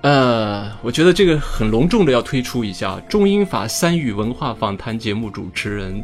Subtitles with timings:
[0.00, 6.02] 呃，我觉得这个很隆重的要推出一下中英法三语文化访谈节目主持人，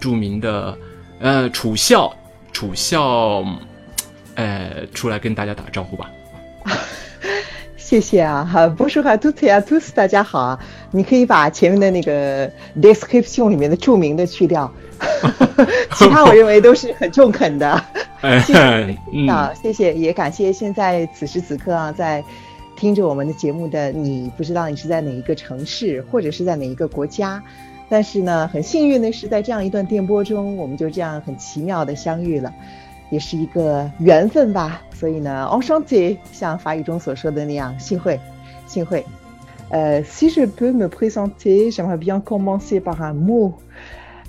[0.00, 0.78] 著名的
[1.18, 2.14] 呃楚笑，
[2.52, 3.44] 楚笑，
[4.36, 6.08] 呃，出来跟大家打个招呼吧。
[7.76, 10.58] 谢谢啊，哈，不说话，都特啊，都是大家好啊。
[10.92, 12.48] 你可以把前面的那个
[12.80, 14.72] description 里面的著名的去掉，
[15.94, 17.84] 其他我认为都是很中肯的。
[18.46, 22.22] 谢 谢啊，谢谢，也感谢现在此时此刻啊，在。
[22.76, 27.42] 听着我们的节目的你，不知道你是在哪一个城市，或者是在哪一个国家，
[27.88, 32.52] 但是呢，很幸运的是，在这样一段电波中，我们就这样很奇妙的相遇了，
[33.10, 34.82] 也是一个缘分吧。
[34.92, 38.18] 所以呢，enchanté，像法语中所说的那样，幸会，
[38.66, 39.04] 幸会。
[39.70, 43.54] 呃，si je peux me présenter, j'aimerais bien commencer par un mot.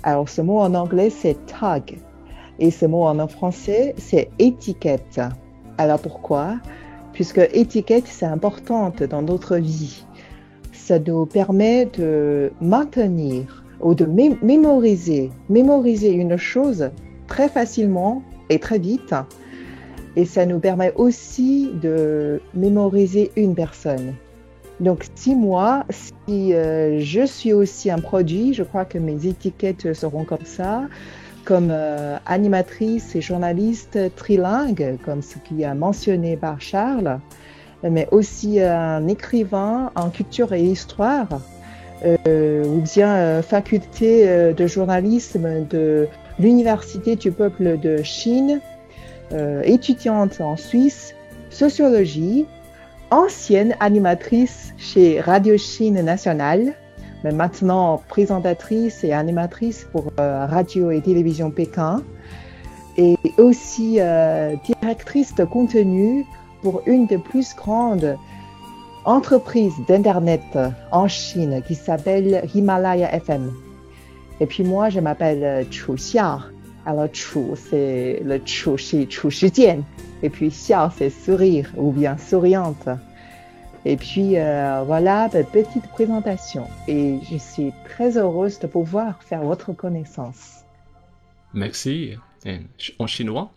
[0.02, 1.98] Alors, ce mot en anglais c'est tag,
[2.58, 5.20] et ce mot en français c'est étiquette.
[5.76, 6.58] Alors pourquoi?
[7.16, 10.04] Puisque étiquette, c'est importante dans notre vie.
[10.72, 16.90] Ça nous permet de maintenir ou de mémoriser, mémoriser une chose
[17.26, 19.14] très facilement et très vite.
[20.14, 24.12] Et ça nous permet aussi de mémoriser une personne.
[24.80, 29.94] Donc si moi, si euh, je suis aussi un produit, je crois que mes étiquettes
[29.94, 30.82] seront comme ça
[31.46, 37.20] comme euh, animatrice et journaliste trilingue, comme ce qui est mentionné par Charles,
[37.82, 41.28] mais aussi un écrivain en culture et histoire,
[42.04, 46.08] euh, ou bien euh, faculté de journalisme de
[46.38, 48.60] l'Université du peuple de Chine,
[49.64, 51.14] étudiante en Suisse,
[51.50, 52.46] sociologie,
[53.10, 56.74] ancienne animatrice chez Radio Chine Nationale,
[57.24, 62.02] mais maintenant présentatrice et animatrice pour euh, radio et télévision Pékin,
[62.96, 66.24] et aussi euh, directrice de contenu
[66.62, 68.16] pour une des plus grandes
[69.04, 70.42] entreprises d'Internet
[70.90, 73.52] en Chine qui s'appelle Himalaya FM.
[74.40, 76.40] Et puis moi, je m'appelle Chu Xia.
[76.84, 79.28] Alors Chu, c'est le Chu, c'est Chu
[80.22, 82.88] Et puis Xia, c'est sourire ou bien souriante.
[83.85, 86.67] Et puis euh, voilà, petite présentation.
[86.87, 90.63] Et je suis très heureuse de pouvoir faire votre connaissance.
[91.51, 92.17] Merci.
[92.97, 93.49] En chinois?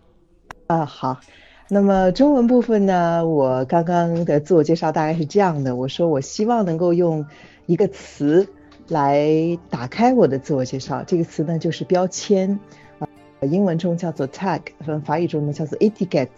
[0.67, 1.21] 啊，好。
[1.69, 5.77] 那么中文部分呢，我刚刚的自我介绍大概是这样的。
[5.77, 7.25] 我说我希望能够用
[7.67, 8.47] 一个词
[8.89, 11.03] 来打开我的自我介绍。
[11.05, 12.59] 这个词呢就是标签，
[12.99, 13.09] 啊，
[13.43, 14.61] 英文中叫做 tag，
[15.05, 16.29] 法语中呢叫做 etiquette。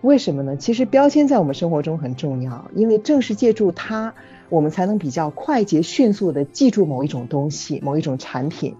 [0.00, 0.56] 为什么呢？
[0.56, 4.14] 其实标签在我们生活中很重要，因为正是借助它，
[4.48, 8.76] 我们才能比较快捷、迅速的记住某一种东西、某一种产品，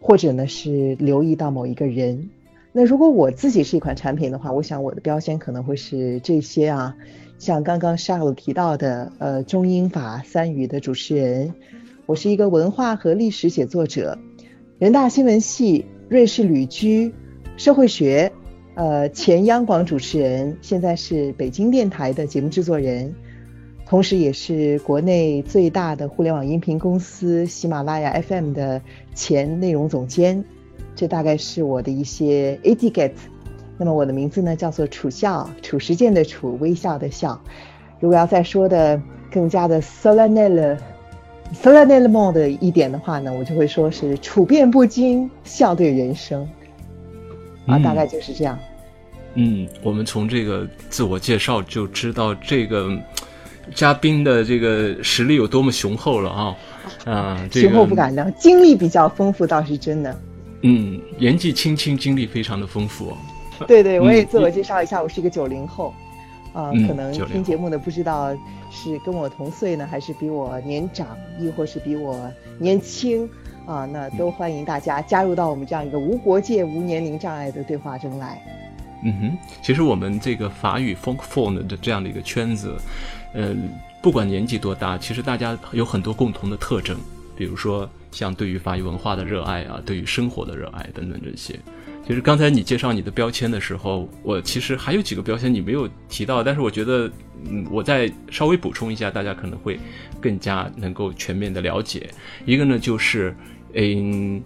[0.00, 2.28] 或者呢是留意到某一个人。
[2.72, 6.94] 那如果我自己是一款产品的话，我想我的标签可能会是这些啊，
[7.38, 11.54] 像刚刚 Charles 提到的，呃，中英法三语的主持人，
[12.04, 14.18] 我是一个文化和历史写作者，
[14.78, 17.14] 人大新闻系瑞士旅居，
[17.56, 18.30] 社会学。
[18.78, 23.12] 呃，前央广主持人，现在是北京电台的节目制作人，
[23.84, 28.80] 同时也是国内最大的互联网音频公司喜马拉雅 FM 的
[29.16, 30.44] 前内容总监。
[30.94, 33.10] 这大概是我的一些 etiquette。
[33.76, 37.40] 那么我的名字呢，叫做楚笑，楚时健的楚，微笑的笑。
[37.98, 46.48] 如果要再说的更加的 solennel，solennellement 的一点的话呢，我就会说是处变不惊，笑对人生。
[47.66, 48.56] 啊，大概就是这样。
[48.62, 48.67] 嗯，
[49.82, 52.90] 我们从这个自我介绍就知道这个
[53.74, 56.56] 嘉宾的这个实力有多么雄厚了啊！
[57.04, 60.20] 啊，雄厚不敢当，经历比较丰富倒是真的。
[60.62, 63.12] 嗯，年纪轻轻，经历非常的丰富。
[63.66, 65.94] 对对，我也自我介绍一下，我是一个九零后。
[66.52, 68.36] 啊，可能听节目的不知道
[68.70, 73.28] 是跟我同岁呢，还是比我年长，亦或是比我年轻。
[73.66, 78.42] 啊，那都欢迎大家加入到我们这样一个无国界、无年龄障碍的对话中来。
[79.04, 82.76] 嗯哼，其实我们这个法语 f o n k p h o n e 的这样的一个圈子，
[83.32, 83.54] 呃，
[84.02, 86.96] 不管年纪多大，其实大家有很多共同的特征，
[87.36, 91.58] 比如说像对于法语文化的热爱啊，对于生活的热爱等等这些。
[92.06, 97.10] 其实刚才你介绍你的标签的时候，我其实还有几个标签你没有提到，但是我觉得，
[97.44, 99.78] 嗯，我再稍微补充一下，大家可能会
[100.18, 102.08] 更加能够全面的了解。
[102.46, 103.36] 一个呢，就是，
[103.74, 104.42] 嗯，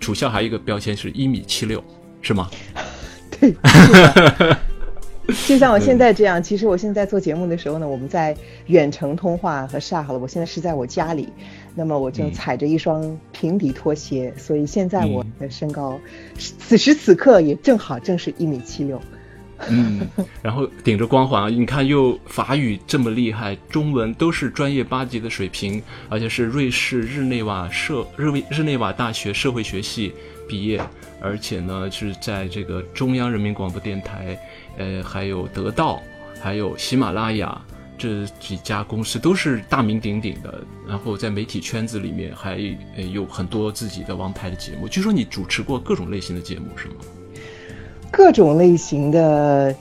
[0.00, 1.82] 楚校还有一个标签是一米七六，
[2.20, 2.50] 是吗？
[3.40, 3.54] 对。
[5.46, 8.34] 就像我现在这样，其实我现在做节目的时候呢，我们在
[8.68, 11.28] 远程通话和晒好了，我现在是在我家里。
[11.74, 16.00] 那么我正踩着一双平底拖鞋，所以现在我的身高，
[16.38, 18.98] 此时此刻也正好正是一米七六。
[19.68, 20.00] 嗯，
[20.40, 30.12] 然后顶着光环啊，你看又法语这么厉害，中文都是专业八级的水平，而且是瑞士日内瓦社日日内瓦大学社会学系
[30.48, 30.80] 毕业，
[31.20, 34.38] 而且呢是在这个中央人民广播电台，
[34.76, 36.00] 呃，还有得到，
[36.40, 37.60] 还有喜马拉雅。
[37.96, 42.56] 这几家公司都是大名鼎鼎的，然后在媒体圈子里面还
[43.12, 44.86] 有很多自己的王牌的节目。
[44.86, 46.94] 据说你主持过各种类型的节目，是吗？
[48.10, 49.74] 各种类型的。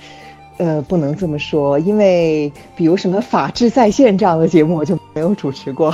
[0.60, 5.92] 呃，不能这么说，因为比如什么《法治在线》这样的节目，我就没有主持过。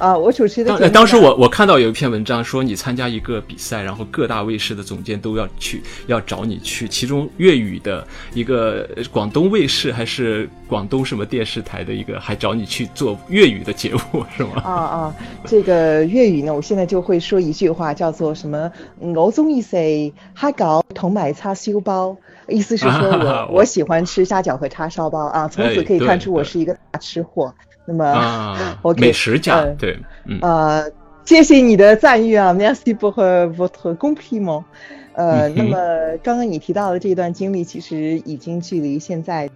[0.00, 0.78] 啊，我主持的。
[0.78, 6.88] 当当时我我看到有一篇文章说，你参加一个比赛，然后各大卫视的总监都要去，要找你去。
[6.88, 14.62] 其中粤语的一个广东卫视还是广东什么电视台的一个，还找你去做粤语的节目，是吗？
[14.64, 15.14] 啊啊，
[15.44, 18.72] 这个粤语呢，我现在就会说一句话，叫做什么？
[18.98, 19.76] 我中意食
[20.34, 22.16] 虾饺同埋叉烧包。
[22.50, 27.54] 意思是说我 我喜欢吃虾饺和叉烧包啊，从此可以看出我是一个大吃货。
[27.86, 29.98] 那么， 我美食家对，
[30.42, 30.84] 呃，
[31.24, 33.14] 谢谢你的赞誉啊，Merci pour
[33.54, 34.64] votre compliment。
[35.14, 35.76] 呃，那么
[36.22, 39.50] 刚刚你提到的这段经历，其实已经距离现在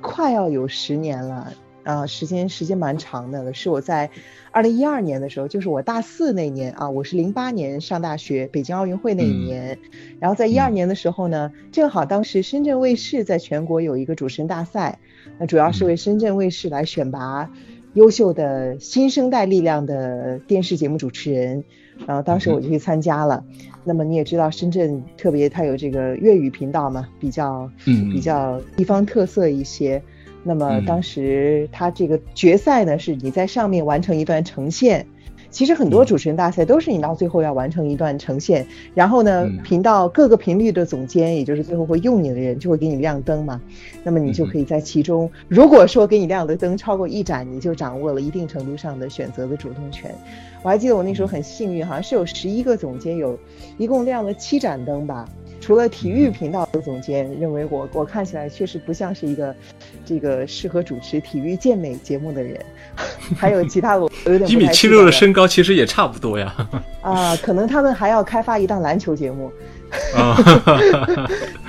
[0.00, 1.52] 快要有十年了。
[1.86, 4.10] 啊，时间时间蛮长的了，是我在
[4.50, 9.78] 二零一二年的时候，就是我大四那年啊，我是零八年上大学，北京奥运会那一年，
[10.18, 14.98] 然后在一二年的时候呢，正好当时深圳卫视在全国有一个主持人大赛，
[15.38, 17.48] 那主要是为深圳卫视来选拔
[17.94, 21.62] 优秀的新生代力量的电视节目主持人，
[22.04, 23.44] 然后当时我就去参加了。
[23.84, 28.10] 那么你也知道，深圳特别它有这个粤语频道嘛，比较嗯。
[28.10, 30.02] 比较地方特色一些。
[30.46, 35.04] 那么当时他这个决赛呢，是你在上面完成一段呈现。
[35.48, 43.58] 其实很多主持人大赛都是你到最后要完成一段呈现，然后呢，频道各个频率的总监，也就是最后会用你的人，就会给你亮灯嘛。
[44.04, 50.14] 那么你就可以在其中，如果说给你亮的灯超过一盏，你就掌握了一定程度上的选择的主动权。
[50.62, 53.38] 我还记得我那时候很幸运，好像是有十一个总监，有
[53.78, 55.26] 一共亮了七盏灯吧。
[55.60, 59.54] 除了体育频道的总监认为我，我看起来确实不像是一个
[60.04, 62.64] 这个适合主持体育健美节目的人，
[63.36, 66.54] 还有其他我有点 一米七六的身高，其实也差不多呀。
[67.02, 69.50] 啊，可能他们还要开发一档篮球节目。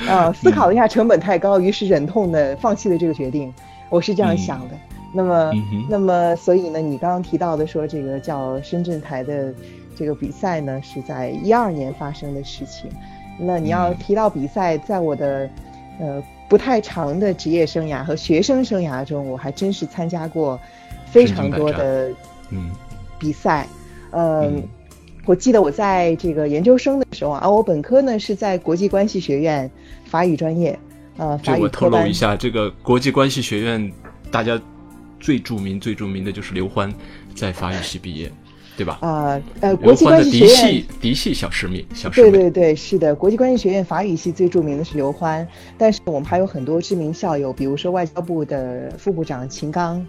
[0.07, 3.53] 啊， 思考了一下成本太高，于是忍痛的放弃了这个决定。
[3.89, 4.75] 我是这样想的。
[5.13, 5.51] 那么，
[5.89, 9.53] 那么，所以呢，你刚刚提到的说这个叫深圳台的
[9.95, 12.91] 这个比赛呢，是在一二年发生的事情。
[13.39, 15.49] 那你要提到比赛，在我的
[15.99, 20.59] 呃不太长的职业生涯和学生生涯中，我还真是参加过
[21.05, 22.11] 非常多的
[22.49, 22.71] 嗯
[23.19, 23.67] 比赛。
[24.11, 24.63] 嗯，
[25.25, 29.69] 我记得我在这个研究生的时候啊，我本科呢是在国际关系学院
[30.05, 30.77] 法语专业，
[31.17, 33.91] 呃，法语我透露一下，这个国际关系学院
[34.31, 34.59] 大家
[35.19, 36.91] 最著名、最著名的就是刘欢
[37.35, 38.31] 在法语系毕业。
[38.77, 38.99] 对吧？
[39.01, 42.31] 啊，呃，国际关系学院嫡系小师妹，小师妹。
[42.31, 45.45] 对对对，是的，国际关系学院法语系最著名的是刘欢，
[45.79, 50.05] 但是我们还有很多知名校友，比如说外交部的副部长秦刚。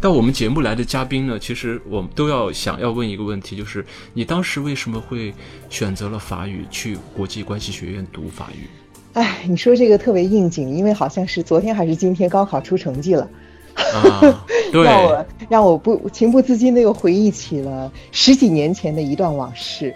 [0.00, 5.34] 到我们节目来的嘉宾呢，其实我们都要想要问一个问题，就是你当时为什么会
[5.68, 8.68] 选择了法语去国际关系学院读法语？
[9.14, 13.28] 哎，你说这个特别应景，因为好像是昨天还是今天高考出成绩了。
[13.74, 19.94] 啊，让我让我不情不自禁的又回忆起了十几年前的一段往事。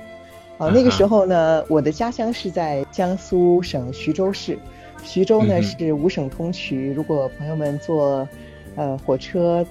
[0.58, 4.58] 啊，那个时候呢，我的家乡是在江苏省徐州市，
[5.04, 6.92] 徐州呢是五省通衢。
[6.92, 8.28] 如果朋友们坐
[8.74, 9.64] 呃火车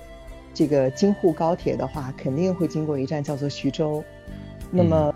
[0.54, 4.02] 这个京沪高铁的话，肯定会经过一站叫做徐州。
[4.72, 5.14] 那么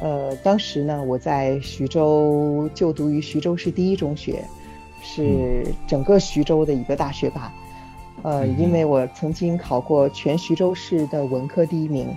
[0.00, 4.44] 呃，当时呢，我在徐州就读于徐州市第一中学，
[5.02, 7.50] 是整个徐州的一个大学霸。
[8.24, 12.08] 呃，因为我曾经考过全徐州市的文科第一名，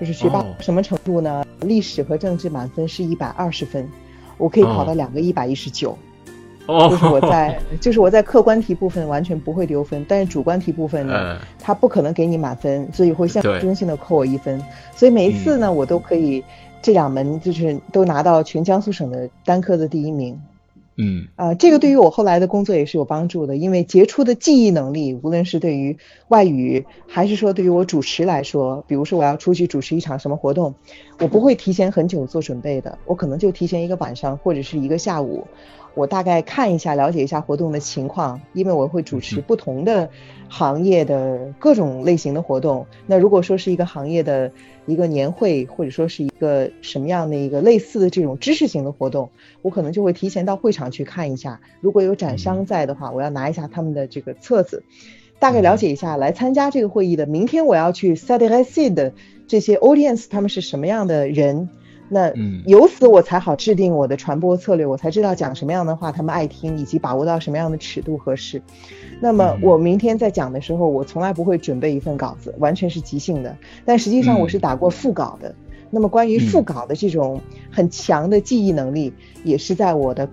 [0.00, 1.44] 就是学霸什么程度呢？
[1.60, 3.86] 历史和政治满分是一百二十分，
[4.38, 5.96] 我可以考到两个一百一十九。
[6.66, 14.58] 哦，就是我在， 就是我在客观题部分完全不会丢分，但是主观题部分呢，他不可能给你满分，所以会象征性的扣我一分。
[14.96, 16.42] 所以每一次呢，我都可以
[16.80, 20.40] 这两门就是都拿到全江苏省的单科的第一名。
[20.96, 25.96] 嗯啊，这个对于我后来的工作也是有帮助的，因为杰出的记忆能力，无论是对于
[26.28, 30.74] 外语，还是说对于我主持来说，比如说我要出去主持一场什么活动，
[31.18, 35.46] 我不会提前很久做准备的，我可能就提前一个晚上或者是一个下午。
[35.94, 40.08] 我大概看一下，了解一下活动的情况，因为我会主持不同的
[40.48, 42.86] 行业的各种类型的活动。
[43.06, 44.50] 那如果说是一个行业的
[44.86, 49.30] 一个年会，或者说是一个什么样的一个类似的这种知识型的活动，
[49.60, 51.60] 我可能就会提前到会场去看一下。
[51.80, 54.82] 如果有展商在的话，我要拿一下他们的这个册子，
[55.38, 57.26] 大概了解一下来参加这个会议的。
[57.26, 59.12] 明天我要去 s a d e r e s 的
[59.46, 61.68] 这些 audience，他们是什么样的人？
[62.12, 62.30] 那
[62.66, 68.60] 由此我才好制定我的传播策略，我才知道讲什么样的话他们爱听，以及把握到什么样的尺度合适。
[69.18, 73.56] 那么我明天在讲的时候，我从来不会准备一份稿子，完全是即兴的。
[73.86, 75.54] 但实际上我是打过副稿的。
[75.90, 77.40] 那么关于副稿的这种
[77.70, 80.28] 很强的记忆能力，也是在我的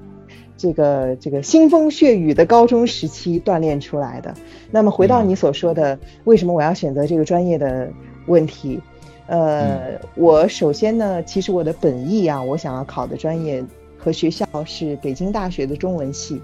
[0.57, 4.33] 这个这个腥风血雨的高中时期锻炼出来的。
[4.69, 7.89] 那么回到你所说的，为什么我要选择这个专业的
[8.27, 8.81] 问题？
[9.29, 13.63] 呃，我首先呢，其实我的本意啊，我想要考的专业
[13.95, 16.41] 和学校是北京大学的中文系，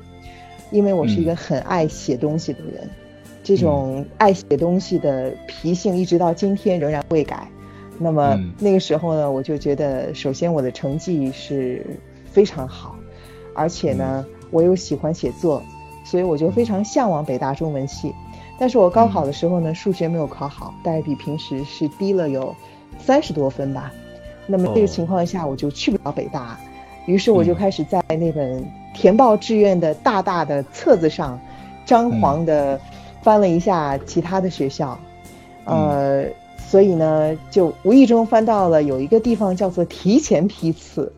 [0.70, 2.88] 因为我是一个很爱写东西的人，
[3.44, 7.48] 这种爱写东西的脾性一直到今天仍然未改。
[7.98, 11.84] 那么那个时候呢，我就觉得，首先我的成绩是
[12.32, 12.96] 非常好，
[13.56, 15.60] 而且呢，我又喜欢写作，
[16.04, 18.14] 所以我就非常向往北大中文系。
[18.60, 22.56] 但是我高考的时候呢，数学没有考好，大概比平时是低了有。
[23.00, 23.92] 三十多分吧，
[24.48, 26.60] 那么这个情况下我就去不了北大，
[27.06, 31.40] 于是我就开始在那本填报志愿的大大的册子上，
[31.86, 32.80] 张狂的
[33.22, 34.98] 翻了一下其他的学校，
[35.66, 36.26] 呃，
[36.58, 41.12] 所以呢就无意中翻到了有一个地方叫做提前批次，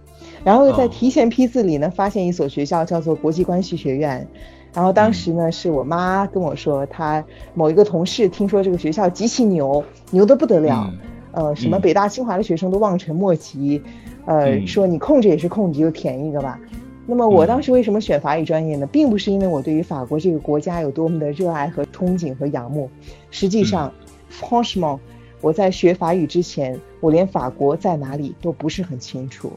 [0.44, 4.28] 然后在提前批次里呢发现一所学校叫做国际关系学院，
[4.74, 10.92] 然后当时呢是我妈跟我说，她某一个同事听说这个学校极其牛，牛得不得了。
[11.32, 13.82] 呃，什么北大清华的学生都望尘莫及，
[14.26, 16.60] 呃，说你空着也是空，你就填一个吧。
[17.06, 18.86] 那么我当时为什么选法语专业呢？
[18.88, 22.90] 并不是因为我对于法国这个国家有多么的热爱和憧憬和仰慕。
[23.32, 23.94] 实际上
[24.30, 25.00] ，franchement，
[25.40, 29.54] 我在学法语之前，我连法国在哪里都不是很清楚，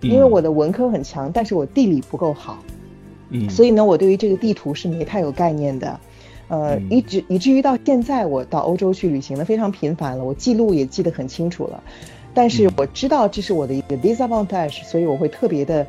[0.00, 2.58] 因为我的文科很强，但是我地理不够好，
[3.30, 5.98] 嗯，所以呢，我对于这个地图是没太有概念的。
[6.52, 11.82] 呃，一直以至于到现在，我到欧洲去旅行的非常频繁了，我记录也记得很清楚了。
[12.34, 15.86] 但是我知道这是我的一个 disadvantage，所以我会特别的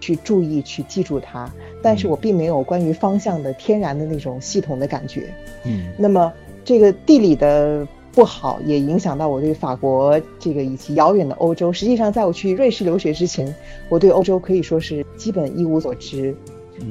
[0.00, 1.48] 去注意去记住它。
[1.80, 5.32] 但是我并没有关于方向的天然的那种系统的感觉。
[5.64, 6.32] 嗯，那么
[6.64, 11.72] 这个地理的不好也影响到我对法国这个以及遥远的欧洲。
[11.72, 13.54] 实际上，在我去瑞士留学之前，
[13.88, 16.34] 我对欧洲可以说是基本一无所知。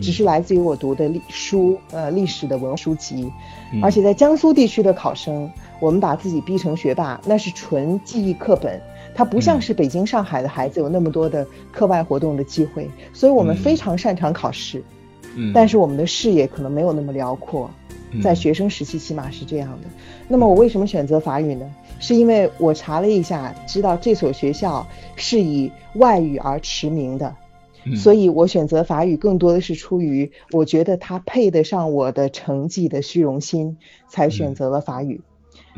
[0.01, 3.31] 只是来自于我读的历书，呃，历史的文书籍，
[3.81, 8.79] 而且在江苏地区的考生，我们把自己逼成学霸，那是纯记忆课本，
[9.15, 14.83] 它不像是北京、上海的孩子有那么多的课外活动的机会，所以我们非常擅长考试，
[15.35, 17.69] 嗯，但是我们的视野可能没有那么辽阔，
[18.23, 19.87] 在学生时期起码是这样的。
[20.27, 21.69] 那么我为什么选择法语呢？
[21.99, 27.35] 是因为我查了一下，知道这所学校是以外语而驰名的。
[27.95, 33.77] 所以我选择法语更多的是出于我觉得它配得上我的成绩的虚荣心，
[34.07, 35.21] 才选择了法语。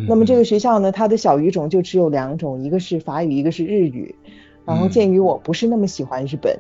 [0.08, 4.16] 那么这个学校呢，它的小语种就只有两种，一个是法语，一个是日语。
[4.64, 6.58] 然后鉴于我不是那么喜欢日本，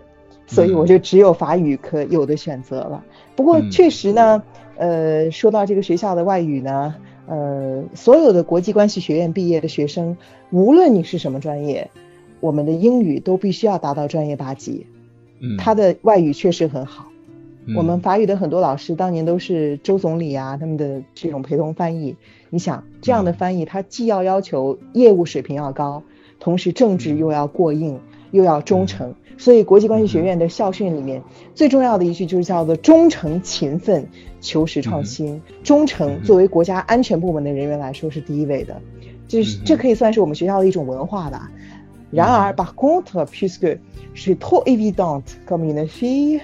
[0.48, 3.03] 所以我就只有法语可有的选择了。
[3.36, 4.43] 不过确实呢，
[4.75, 6.96] 呃，说到这个学校的外语呢，
[7.27, 10.17] 呃，所有的国际关系学院毕业的学生，
[10.50, 11.89] 无论你是什么专业，
[12.39, 14.88] 我们的英语都必须要达到专业八级。
[15.57, 17.07] 他的外语确实很好，
[17.75, 22.15] 我们法语的很多老师当年都是周总理啊，他们的这种陪同翻译。
[22.50, 26.03] 你想这样的翻译，他既要要求业务水平要高，
[26.39, 28.00] 同时政治又要过硬，
[28.31, 29.15] 又要忠诚。
[29.38, 31.24] 所以国际关系学院的校训里面
[31.55, 34.07] 最重要的一句就是叫做忠诚、勤奋、
[34.39, 35.41] 求实创新。
[35.63, 38.79] 忠诚作为国家安全部门的人员来说是第一位的，
[39.27, 41.50] 这是这可以算是我们学校的一种文化吧。
[42.12, 43.77] 然而，par contre, puisque
[44.13, 46.41] je suis trop évidente comme une fille,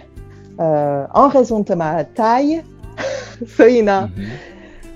[0.57, 2.62] euh, en raison de ma taille，
[3.45, 4.09] 所以呢，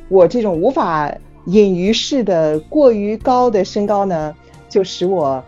[0.08, 1.14] 我这种无法
[1.46, 4.34] 隐于世的过于高的身高呢，
[4.70, 5.44] 就使我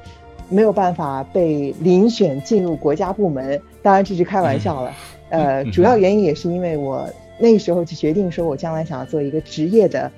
[0.49, 3.61] 没有办法被遴选进入国家部门。
[3.81, 4.91] 当然这是开玩笑了，
[5.29, 7.07] 呃，主要原因也是因为我
[7.39, 10.11] 那时候就决定说，我将来想要做一个职业的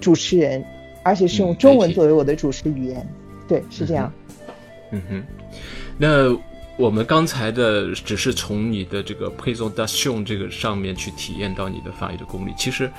[0.00, 0.64] 主持人，
[1.02, 3.06] 而且是用中文作为我的主持语言。
[3.48, 4.12] 对，是这样。
[4.90, 5.24] 嗯哼，
[5.98, 6.36] 那
[6.76, 12.52] 我们刚才的只是从你的这个 presentation 这个上面去体验到你的法语的功力。
[12.56, 12.90] 其实，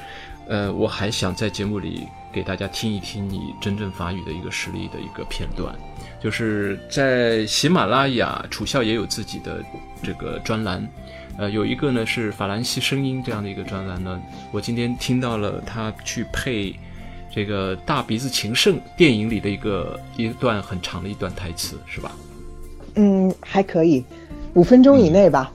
[0.47, 5.73] 呃，我还想在节目里给大家听一听你真正法语的一个实力的一个片段，
[6.21, 9.63] 就是在喜马拉雅，楚笑也有自己的
[10.03, 10.85] 这个专栏，
[11.37, 14.19] 呃，有一个呢是法兰西声音这样的一个专栏呢，
[14.51, 16.75] 我今天听到了他去配。
[17.37, 22.11] 这个大鼻子情圣电影里的一个一段很长的一段台词是吧？
[22.95, 24.03] 嗯，还可以，
[24.55, 25.53] 五分钟以内吧。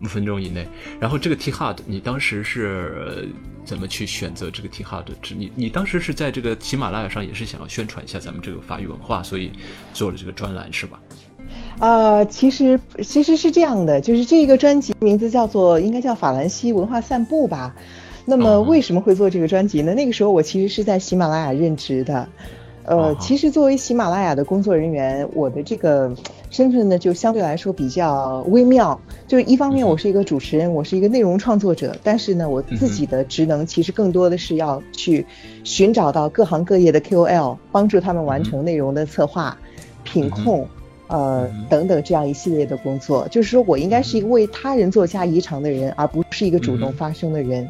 [0.00, 0.64] 五分钟以内。
[1.00, 3.28] 然后这个 T Hard，你当时是
[3.64, 5.06] 怎么去选择这个 T Hard？
[5.36, 9.50] 你你当时是在这个喜马拉雅上也是想要宣传一下咱们这个法语文化，所以
[9.92, 11.00] 做了这个专栏是吧？
[11.80, 17.74] 呃，其实其实是这样的，就是这个专辑名字叫做应该叫法兰西文化散步吧。
[18.30, 19.94] 那么为什么会做这个专辑呢？
[19.94, 22.28] 那个时候我其实是在喜马拉雅任职的，
[22.84, 26.14] 呃，其实作为喜马拉雅的工作人员，我的这个
[26.50, 29.00] 身份呢就相对来说比较微妙。
[29.26, 35.24] 就是一方面我是一个主持人，我是一个内容创作者，但是呢，我自己的职能其实更多的是要去
[35.64, 39.56] 寻找到各行各业的 KOL，帮助他们完成内容的策划、
[40.04, 40.68] 品控，
[41.06, 43.26] 呃等等这样一系列的工作。
[43.28, 47.66] 就是说我应该是一个为他人做嫁衣裳的人，而不是一个主动发声的人。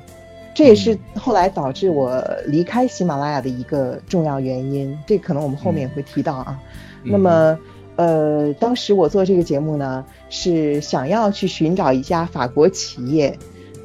[0.59, 6.61] 这也是后来导致我离开喜马拉雅的一个重要原因，这可能我们后面也会提到啊。
[7.05, 7.57] 那么，
[7.95, 13.39] 呃，当时我做这个节目呢，是想要去寻找一家法国企业，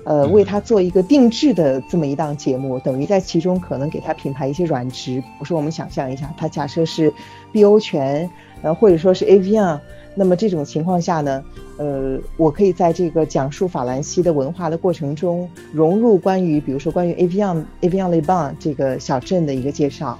[0.04, 5.24] 呃，为他做一个定制的这么一档节目，等于在其中可能给他品牌一些软植。
[5.40, 7.14] 我说我们想象一下，他假设是
[7.54, 8.28] BO 泉，
[8.64, 9.80] 呃，或者说是 AVN。
[10.16, 11.44] 那么这种情况下呢，
[11.78, 20.20] 呃，我可以在这个讲述法兰西的文化的过程中，融入关于，比如说关于 Avion Avion Le Bon 这个小镇的一个介绍，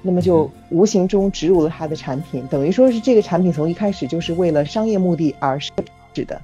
[0.00, 5.70] 那么就无形中植入了它的产品，等于说是这个产品从一开始就是为了商业目的而设
[6.14, 6.40] 置的，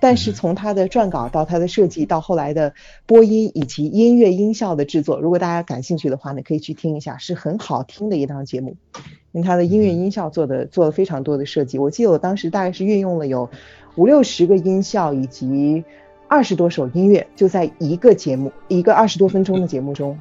[0.00, 2.74] 但是从它的撰稿到它的设计到后来的
[3.06, 8.74] 播音以及音乐音效的制作，如果大家感兴趣的话呢，可以去听一下，是很好听的一档节目。
[9.32, 13.48] 因为它的音乐音效做的做了非常多的设计，我记得我当时大概是运用了有
[13.94, 15.84] 五六十个音效以及
[16.26, 20.18] 二十多首音乐，就在一个节目一个二十多分钟的节目中，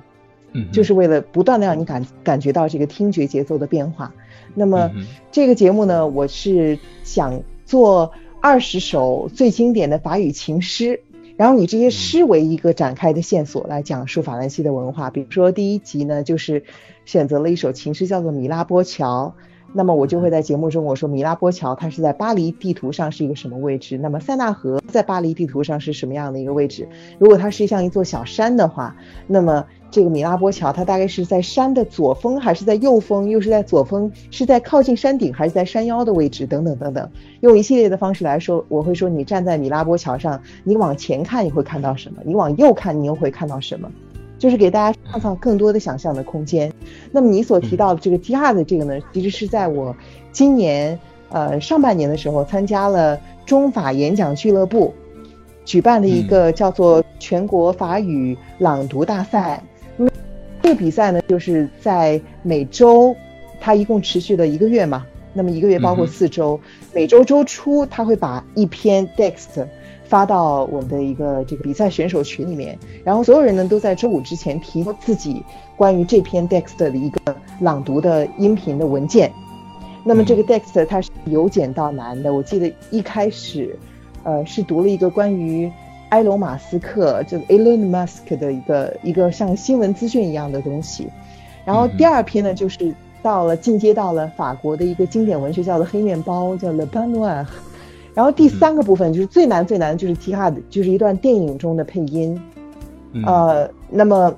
[0.53, 4.13] 嗯，就是为了不断的让你感感觉到这个听觉节奏的变化。
[4.53, 4.91] 那么
[5.31, 11.01] 这个节目呢，我是想做二十首最经典的法语情诗。
[11.35, 16.65] 然后以这些诗为一个展开的线索来讲述法兰西的文化，比如说第一集呢，就是
[17.05, 19.33] 选择了一首情诗，叫做《米拉波桥》。
[19.73, 23.97] 那么我就会在节目中我说，米拉波桥它是在巴黎地图上是一个什么位置？
[23.97, 26.87] 那么塞纳河在巴黎地图上是什么样的一个位置？
[27.17, 28.95] 如果它是像一座小山的话，
[29.27, 29.65] 那么。
[29.91, 33.27] 这个米拉波桥，它大概是在山的左峰还是在右峰？
[33.27, 36.45] 又是在左峰，是在靠近山顶还是在山腰的位置？
[36.45, 42.21] 等等等等，用一系列的方式来说，我会说你站在米拉波桥上，你往前看你会看到什么？
[42.23, 43.91] 你往右看你又会看到什么？
[44.39, 46.71] 就是给大家创造更多的想象的空间。
[47.11, 49.95] 那么你所提到的这个 T 二的这个呢，其实是在我
[50.31, 50.97] 今年
[51.29, 54.93] 呃上半年的时候参加了中法演讲俱乐部
[55.65, 59.61] 举办的一个叫做全国法语朗读大赛。
[59.97, 60.11] 那么
[60.63, 63.15] 这个比赛呢，就是在每周，
[63.59, 65.05] 它一共持续了一个月嘛。
[65.31, 66.59] 那么一个月包括四周，
[66.91, 69.63] 每周周初他会把一篇 text
[70.09, 75.41] 发到我们的一个这个比赛选手群里面，然后所有人呢都在周五之前提自己
[75.77, 79.31] 关于这篇 Dext 的一个朗读的音频的文件。
[80.03, 83.77] 那么这个 Dext 它是由简到难的，我记得一开始，
[84.23, 85.71] 呃，是读了一个关于。
[86.09, 91.07] 埃隆·马斯克就是 Elon Musk 的一个一个像新闻资讯一样的东西，
[91.63, 92.91] 然后第二篇呢就是
[93.21, 97.45] 到了进阶到了法国的一个经典文学叫做《黑面包》叫 Le p a n o i r
[98.13, 102.39] 然后第三个部分就是最难最难的就是 T Hard 就是一段电影中的配音，
[103.25, 104.35] 呃，那么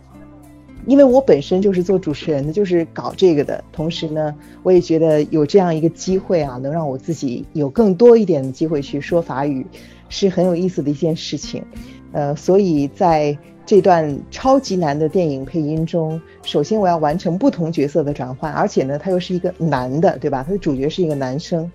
[0.86, 9.66] 因为我本身就是做主持人的，就是搞这个的，同时呢，我也觉得有这样一个机会啊，能让我自己有更多一点的机会去说法语。
[10.14, 11.64] 是很有意思的一件事情，
[12.12, 13.38] 呃，所以在
[13.72, 20.44] 这段超级难的电影配音中，首先我要完成不同角色的转换，而且呢，他又是一个男的，对吧？
[20.46, 21.72] 他的主角是一个男生。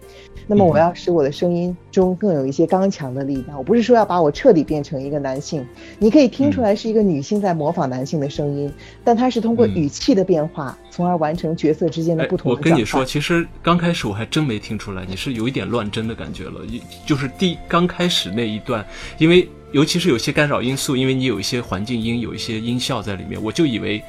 [0.46, 3.56] 那么我要使我的声音中更有一些刚强的力量。
[3.56, 5.66] 我不是说要把我彻底变成一个男性，
[5.98, 8.70] 你可以听出来是一个女性在模仿男性的声音，
[9.02, 12.52] 但他是通过语气的变化，从而完成角色之间的不同。
[12.52, 16.60] 我跟你说，其实刚开始我还真没听出来，你是有一点乱真的感觉了。
[17.06, 18.84] 就是第刚开始那一段，
[19.16, 24.02] 因为尤其是有些干扰因素，因为你有一些环境音，有一些音效在里面，我就以为，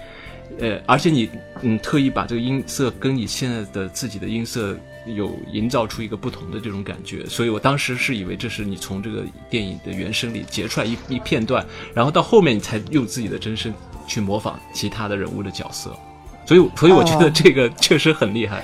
[0.59, 1.29] 呃，而且你
[1.61, 4.77] 嗯特意把这个音色跟你现在的自己的音色。
[5.15, 13.73] 有营造出一个不同的这种感觉，所以我当时是以为这是你从这个电影的原声里截出来一一片段，然后到后面你才用自己的真声
[14.05, 15.97] 去模仿其他的人物的角色，
[16.47, 18.63] 所以所以我觉得这个 确实很厉害。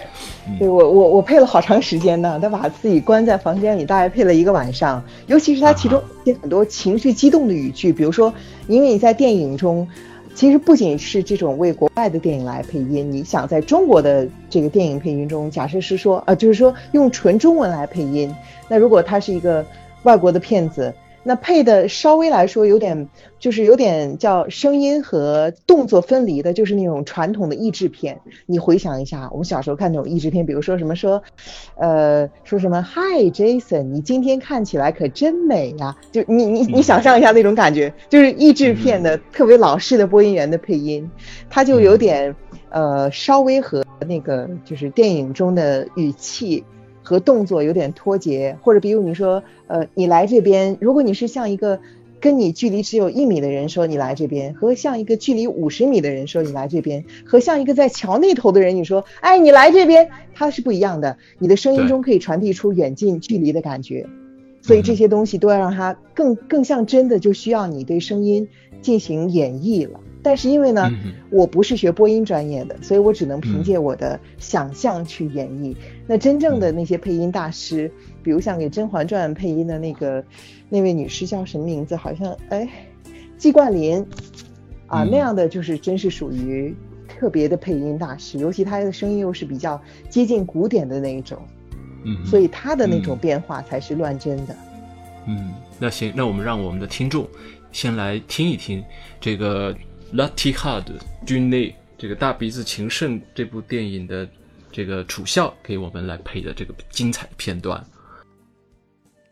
[0.58, 8.34] 对我我我配了好长时间呢，他把自己关在房间里，大概配了一个晚上，尤其是他其中一些很多情绪激动的语句，比如说，
[8.68, 9.88] 因为你在电影中。
[10.36, 18.36] 其实不仅是这种为国外的电影来配音，你想在中国的这个电影配音中，假设是说，呃，就是说用纯中文来配音，
[18.68, 19.64] 那如果他是一个
[20.02, 20.92] 外国的片子。
[21.24, 23.08] 那配的稍微来说有点，
[23.40, 28.20] 就是有点叫声音和动作分离的，就是那种传统的译制片。
[28.46, 31.24] 你回想一下，我们小时候看那种译制片，比如说什么说，
[31.76, 35.96] 呃，说什么 Hi Jason，你今天看起来可真美呀！
[36.12, 41.10] 就你你你想象一下那种感觉，就是译制片的特别老式的播音员的配音，
[41.50, 42.36] 他就有点
[42.70, 46.64] 呃稍微和那个就是电影中的语气。
[47.04, 51.80] 和动作有点脱节，或者比如你说，呃，你来这边，如果你是像一个
[52.20, 61.18] 跟你距离只有一米的人说你来这边，和像一个距离五十米的人说你来这边，和像一个在桥那头的人你说，哎，你来这边，它是不一样的。
[61.38, 64.08] 你的声音中可以传递出远近距离的感觉，
[64.64, 68.48] 所以这些东西都要让它更更像真的，就需要你对声音
[68.82, 70.00] 进行演绎了。
[70.24, 70.90] 但是因为呢，
[71.30, 75.76] 我不是学播音专业的，所以我只能凭借我的想象去演绎。
[76.08, 77.92] 那真正的那些配音大师，
[78.24, 80.24] 比如像给《甄嬛传》配音的那个
[80.70, 81.94] 那位女士叫什么名字？
[81.98, 82.70] 好像哎，
[83.38, 84.08] 季冠霖
[84.88, 86.74] 啊，那样的就是真是属于
[87.06, 91.38] 特别的配音大师，尤其他的声音又是比较接近古典的那一种，
[92.04, 94.56] 嗯，所以他的那种变化才是乱真的。
[95.28, 97.28] 嗯，那行，那我们让我们的听众
[97.72, 98.84] 先来听一听
[99.20, 99.76] 这个。
[100.16, 104.30] La Tirade du Nez，这个大鼻子情圣这部电影的
[104.72, 107.84] 这个楚笑给我们来配的这个精彩片段。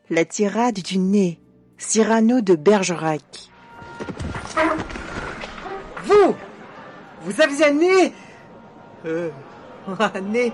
[0.07, 1.37] La tirade du nez,
[1.77, 3.21] Cyrano de Bergerac.
[6.07, 6.33] Vous,
[7.23, 8.11] vous avez un nez,
[9.05, 9.29] euh,
[9.85, 10.51] un nez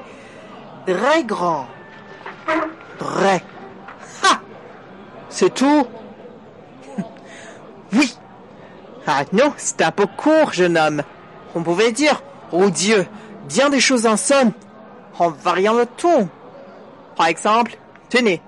[0.85, 1.67] très grand,
[2.97, 3.43] très.
[4.23, 4.39] Ha,
[5.29, 5.87] c'est tout?
[7.93, 8.17] Oui.
[9.05, 11.01] Ah non, c'est un peu court, jeune homme.
[11.55, 13.07] On pouvait dire, oh Dieu,
[13.47, 14.51] bien des choses en somme,
[15.17, 16.27] en variant le ton.
[17.15, 17.77] Par exemple,
[18.09, 18.41] tenez.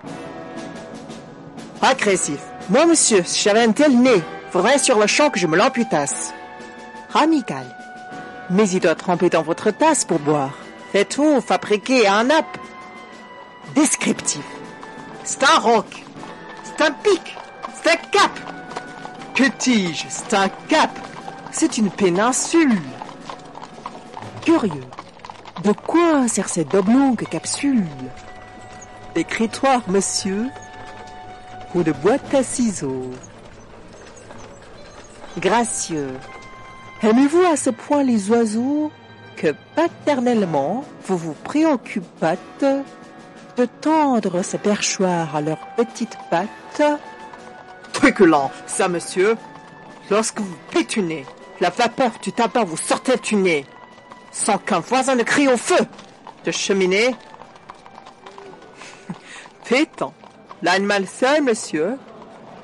[1.81, 2.41] Agressif.
[2.69, 6.33] Moi, monsieur, si j'avais un tel nez, faudrait sur le champ que je me l'amputasse.
[7.13, 7.65] Amical.
[8.49, 10.51] Mais il doit tremper dans votre tasse pour boire.
[10.91, 12.57] Faites tout fabriqué à un nappe.
[13.75, 14.45] Descriptif.
[15.23, 16.03] C'est un roc.
[16.63, 17.37] C'est un pic.
[17.81, 18.31] C'est un cap.
[19.35, 20.89] Que dis-je C'est un cap?
[21.51, 22.81] C'est une péninsule
[24.43, 24.83] Curieux.
[25.63, 27.85] De quoi sert cette oblongue capsule?
[29.13, 30.47] D'écritoire, monsieur
[31.75, 33.11] Ou de boîte à ciseaux
[35.37, 36.13] Gracieux.
[37.03, 38.91] Aimez-vous à ce point les oiseaux
[39.35, 42.65] que paternellement vous vous préoccupâtes
[43.65, 46.81] tendre ce perchoir à leurs petites pattes
[47.99, 49.35] truculent, ça, monsieur.
[50.09, 51.25] Lorsque vous pétunez,
[51.59, 53.65] la vapeur du tabac vous sortait du nez,
[54.31, 55.85] sans qu'un voisin ne crie au feu
[56.45, 57.13] de cheminée.
[59.69, 60.13] Pétant,
[60.61, 61.97] l'animal seul, monsieur.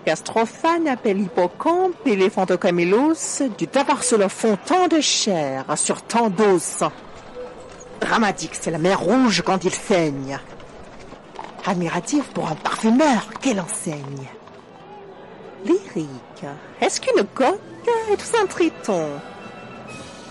[0.06, 6.02] Gastrophane appelle hippocampe, éléphant de Camillus, du tabac sur le fond tant de chair, sur
[6.04, 6.84] tant d'os.
[8.00, 10.40] Dramatique, c'est la mer rouge quand il saigne.
[11.65, 14.29] Admiratif pour un parfumeur, quelle enseigne
[15.65, 16.45] lyrique.
[16.81, 17.61] Est-ce qu'une coque
[18.11, 19.21] est un triton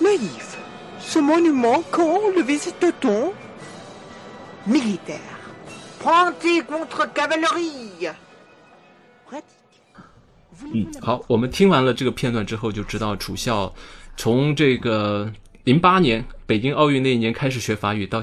[0.02, 0.58] Naïf.
[1.00, 3.32] Ce monument, quand le visite-t-on
[4.66, 5.20] Militaire.
[6.00, 8.10] Pointé contre cavalerie.
[10.74, 13.74] 嗯，好，我们听完了这个片段之后，就知道楚笑
[14.18, 15.32] 从这个
[15.64, 18.22] 零八年北京奥运那一年开始学法语，到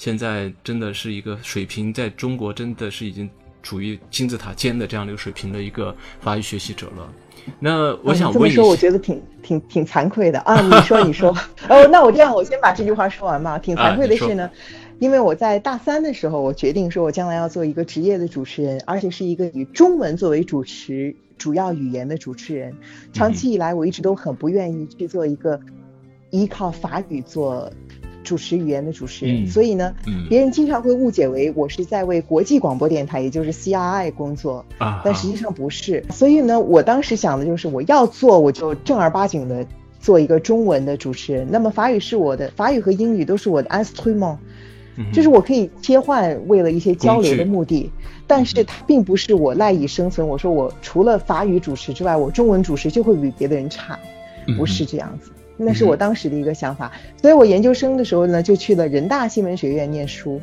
[0.00, 3.28] 现在真的是一个水平，在中国真的是已经。
[3.62, 7.12] 处于金字塔尖的这样的一个水平的一个法语学习者了。
[7.58, 10.58] 那我想这么说我觉得挺挺挺惭愧的啊！
[10.62, 11.28] 你说你说
[11.68, 13.58] 哦，那我这样，我先把这句话说完吧。
[13.58, 14.50] 挺惭愧的是呢，
[14.98, 22.74] 因为我在大三的时候，我决定说我将来要做一个职业的主持人，而且是一个以中文作为主持主要语言的主持人。
[23.12, 25.60] 长期以来，我一直都很不愿意去做一个
[26.30, 27.70] 依靠法语做。
[28.30, 29.92] 主持语言的主持人，所以呢，
[30.28, 34.64] 别人经常会误解为我是在为国际广播电台，也就是 CRI 工作。
[34.78, 36.04] 啊，但实际上不是。
[36.10, 39.66] 所以呢，我当时想的就是我要做，我就正儿八经的
[39.98, 41.44] 做一个中文的主持人。
[41.50, 44.36] 那么法语是我的，法语和英语都是我的 instrument，
[45.12, 47.90] 就是我可以切换为了一些交流的目的，
[48.28, 50.24] 但是它并不是我赖以生存。
[50.24, 53.98] 我说我除了法语主持之外，我中文主持就会比别的人差，
[54.56, 55.32] 不是这样子。
[55.62, 60.40] 那是我当时的一个想法，所以我研究生的时候呢，就去了人大新闻学院念书，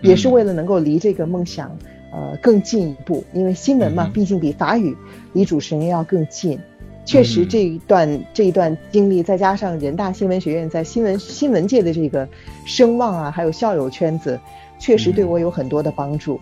[0.00, 1.76] 也是为了能够离这个梦想
[2.12, 3.24] 呃更进一步。
[3.32, 4.96] 因为新闻嘛，毕竟比法语
[5.32, 6.58] 离主持人要更近。
[7.04, 12.28] 确实，这一段这一段经历，再加上人大新闻学院在新闻新闻界的这个
[12.64, 14.38] 声望啊，还有校友圈子，
[14.78, 16.38] 确实对我有很多的帮助。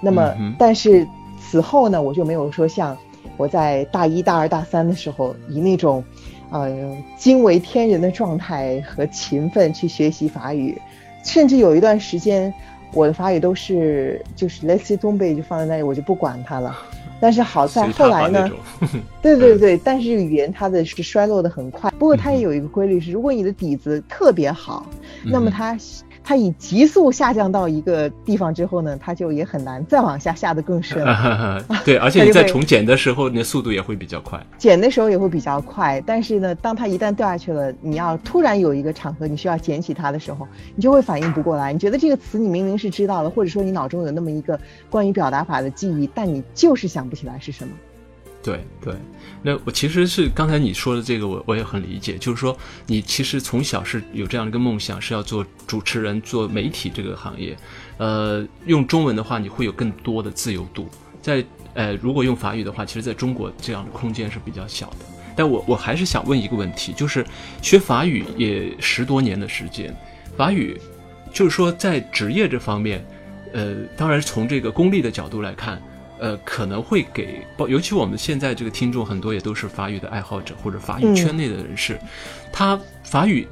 [0.00, 1.04] 那么，但是
[1.40, 2.96] 此后呢，我就没有说像
[3.36, 6.04] 我在大一大二大三的时候，以那种
[6.52, 10.80] 呃惊为天人的状态和勤奋去学习法语，
[11.24, 12.52] 甚至有一段时间，
[12.92, 16.76] 我的法语都是就是 Let's see 东北就放在那里，我就不管它了。
[17.18, 18.50] 但是好在后来呢，
[19.22, 21.90] 对对对，但是语言它的是衰落的很快。
[21.92, 24.86] 不过它也有一个规律是，如果你的底子特别好，
[25.24, 25.76] 那么它。
[26.24, 31.04] 它以急速下降到一个地方之后呢，它就也很难再往下下的更深。
[31.84, 34.40] 对，而且 你在重剪的时候，那速度也会比较快。
[34.56, 41.72] 剪的时候也会比较快，但是呢，当它一旦掉下去了，你要突然有一个场合你需要捡起它的时候，你就会反应不过来。
[41.72, 44.58] 你觉得这个词你明明是知道了，或者说你脑中有那么一个
[44.88, 47.72] 关于表达法的记忆，但你就是想不起来是什么。
[48.42, 48.92] 对对，
[49.40, 52.56] 那我其实是刚才你说的这个，我我也很理解，就是说
[52.88, 57.56] 你其实从小是有这样一个梦想，是要做主持人、做媒体这个行业。
[57.98, 60.88] 呃，用中文的话，你会有更多的自由度。
[61.20, 65.06] 在呃，如果用法语的话，其实在中国这样的空间是比较小的。
[65.36, 67.24] 但我我还是想问一个问题，就是
[67.62, 69.96] 学法语也十多年的时间，
[70.36, 70.76] 法语
[71.32, 73.06] 就是说在职业这方面，
[73.52, 75.80] 呃，当然从这个功利的角度来看。
[76.22, 81.98] 呃，可能会给，尤其我们现在这个听众很多也都是法语的爱好者或者法语圈内的人士，
[82.52, 83.44] 他法语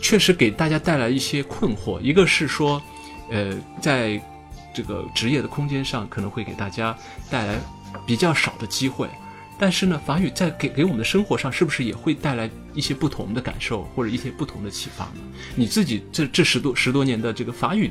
[0.00, 2.00] 确实给大家带来一些困惑。
[2.00, 2.80] 一个是说，
[3.32, 4.22] 呃，在
[4.72, 6.96] 这个职业的空间上可能会给大家
[7.28, 7.56] 带来
[8.06, 9.08] 比较少的机会。
[9.64, 15.22] 但是呢，法语在给给我们的生活上，是不是也会带来一些不同的感受，或者一些不同的启发呢？
[15.56, 17.90] 你自己这这十多十多年的这个法语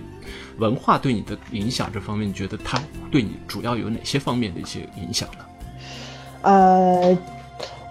[0.60, 5.46] 文化对你的影响这方面，你觉得它对你主要有哪些方面的一些影响呢？
[6.44, 7.18] 呃，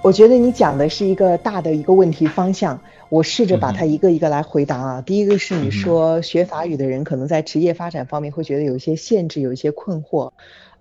[0.00, 5.00] 我觉得你讲的是一个大的一个问题方向，我试着把它一个一个来回答啊。
[5.00, 10.30] 第一个是你说学法语的人可能在职业发展方面会觉得有一些限制，有一些困惑。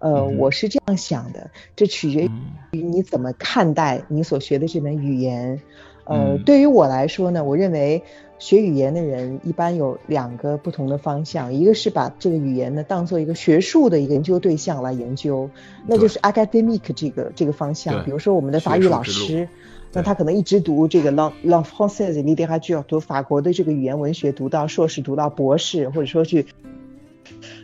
[0.02, 2.28] 呃，我是这样想的，这取决
[2.72, 5.62] 于你怎么看待你所学的这门语言。
[6.06, 8.04] 呃，对于我来说呢，我认为
[8.40, 15.48] 学语言的人一般有两个不同的方向，一个是把这个语言呢当做一个学术的研究对象来研究，
[15.86, 18.04] 那就是 academic 这个这个方向。
[18.04, 19.48] 比如说我们的法语老师，
[19.94, 26.48] 那他可能一直读这个 la la française littérature，读法国的这个语言文学，读到硕士，读到博士，或者说去。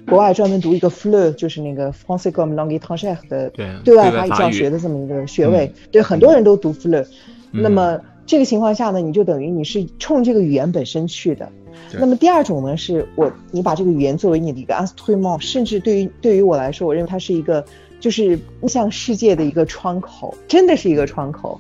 [0.07, 3.49] 国外专门读一个 FLE，就是那个 Français comme langue étrangère 的
[3.83, 7.05] 对外法语教学的这么一个学位，对很多人都读 FLE。
[7.51, 11.49] 那么这个情况下呢，你就等于你是冲这个语言本身去的。
[11.93, 17.63] 那么第二种呢，是我你把这个语言作为你的一个 instrument，甚至对于对于我来说，我认为它是一个
[17.99, 21.59] 就是向世界的一个窗口，真的是一个窗口。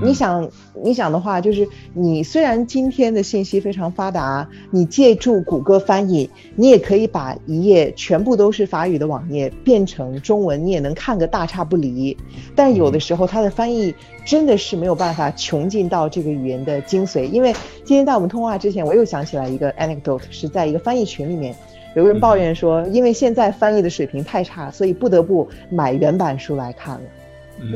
[0.00, 0.48] 你想，
[0.82, 12.16] 你想的话，就是你虽然今天的信息非常发达，你借助谷歌翻译，你也可以把一页全部都是法语的网页变成中文，你也能看个大差不离。
[12.56, 17.24] 但有的时候，它的翻译真的是没有办法穷尽到这个语言的精髓。
[17.24, 17.52] 因为
[17.84, 21.54] 今天在我们通话之前，我又想起来一个 anecdote，是在一个翻译群里面，
[21.94, 27.00] 有个人抱怨说，因为现在翻译的水平太差，所以不得不买原版书来看了。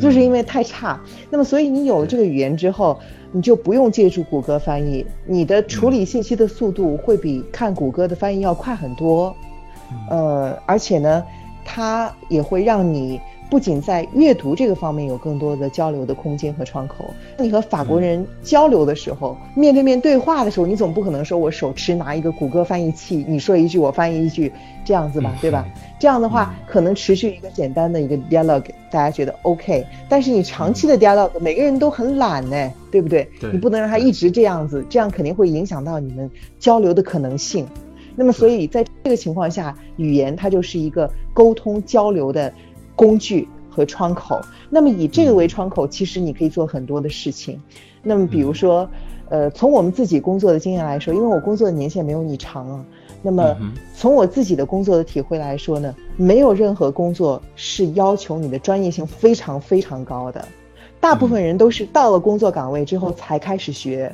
[0.01, 2.99] 就是因为太差，那么所以你有了这个语言之后，
[3.33, 9.35] 你就不用借助谷歌翻译，你的处理信息的速度会比看谷歌的翻译要快很多，
[10.11, 11.25] 呃，而且呢，
[11.65, 13.21] 它也会让你。
[13.49, 17.05] 不仅在阅读这个方面有更多的交流的空间和窗口，
[17.39, 24.53] 你和法国人交流的时候，面对面对话的时候，你总不可能说我手持拿一个谷歌翻译器，你说一句我翻译一句
[24.85, 25.65] 这样子吧，对吧？
[25.99, 29.87] 这样的话可能持续一个简单的一个 dialogue，大家觉得 OK。
[30.09, 33.29] 但是你长期的 dialogue，每个人都很懒呢，对不对？
[33.53, 36.29] 你不能让他一直这样子，这样肯定会影响到你们
[36.59, 37.65] 交流的可能性。
[38.19, 42.53] 那么所以在这个情况下，语言它就是一个沟通交流的。
[42.97, 47.61] 工具和窗口，那么以这个为窗口，其实你可以做很多的事情。
[48.03, 48.89] 那么比如说，
[49.29, 52.85] 呃，从我们自己工作的经验来说，因为我工作的年限没有你长啊，
[53.23, 53.57] 那么
[53.95, 60.43] 从我自己的工作的体会来说呢，没有任何工作是要求你的专业性非常非常高的，
[60.99, 64.11] 大部分人都是到了工作岗位之后才开始学。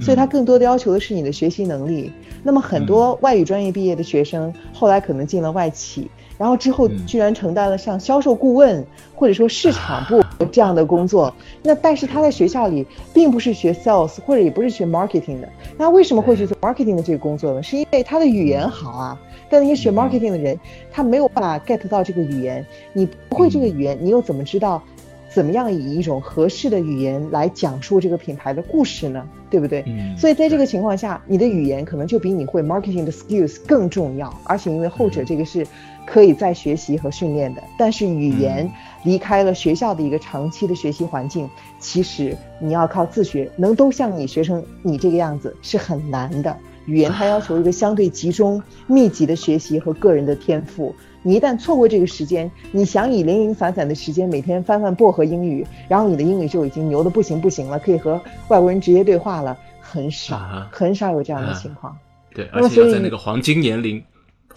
[0.00, 2.12] 所以他更多的要求的是你的学习能力。
[2.44, 8.82] 那么很多外语专业毕业的学生，后来可能进了外企，然后之后居然承担了像销售顾问
[9.14, 11.34] 或者说市场部这样的工作。
[11.62, 17.62] 那但是他在学校里并不是学 sales 或者也不是学 marketing 的，那为什么会去做 marketing 的这个工作呢？
[17.62, 19.20] 是因为他的语言好啊。
[19.50, 20.58] 但那些学 marketing 的人，
[20.92, 24.82] 他没有办法 get 到这个语言，你不会这个语言，你又怎么知道？
[25.30, 29.26] 怎么样以一种合适的语言来讲述这个品牌的故事呢？
[29.50, 29.84] 对不对？
[29.86, 30.16] 嗯。
[30.16, 34.34] 所以在这个情况下，你的语言可能就比你会 marketing 的 skills 更重要。
[34.44, 35.66] 而且因为后者这个是
[36.10, 38.70] 可以再学习和训练的，但是语言
[39.04, 46.56] 离开了学校的一个长期的学习环境，其实你要靠自学，能都像你学成你这个样子是很难的。
[46.86, 50.94] 语言它要求一个相对集中、密集的学习和个人的天赋。
[51.22, 58.18] 你一旦错过这个时间，你想以零零散散的时间每天翻翻薄荷英语，然后你的英语就已经牛的不行不行了，可以和
[58.48, 60.40] 外国人直接对话了，很少，
[60.72, 61.94] 很少有这样的情况。
[62.34, 64.02] 对，而且要在那个黄金年龄、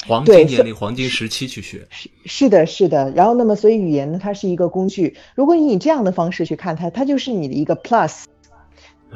[0.07, 1.85] 黄金年龄、黄金时期去学。
[1.89, 3.11] 是是的，是的。
[3.11, 5.15] 然后，那么所以语言呢，它是一个工具。
[5.35, 8.23] 如果你以这样的方式去看它，它就是你的一个 plus，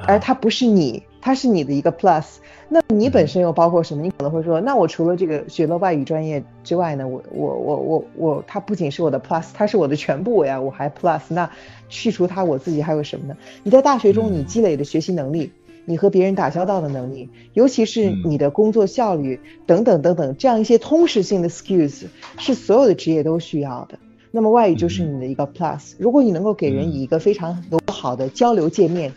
[0.06, 2.26] 而它不是你，它是你的一个 plus。
[2.68, 4.02] 那你本身又包括什么？
[4.02, 7.08] 你可能会说，那我除了这个学了外语专业之外呢？
[7.08, 10.60] 我我我我我，它不仅是我的 plus，它是我的全部呀！
[10.60, 11.50] 我还 plus，那
[11.90, 13.38] 去除它，我自己还有什么呢？
[13.64, 15.52] 你在大学中你积累的学习能力，
[15.86, 22.06] 你和别人打交道的能力，尤其是你的工作效率等等等等，这样一些通识性的 skills
[22.38, 23.98] 是所有的职业都需要的。
[24.32, 25.94] 那么外语就是你的一个 plus。
[25.98, 29.14] 如果你能够给人以一个非常友好的交流界面，